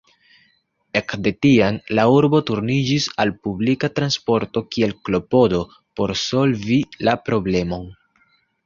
[1.01, 5.65] Ekde tiam la urbo turniĝis al publika transporto kiel klopodo
[6.01, 7.89] por solvi la problemon.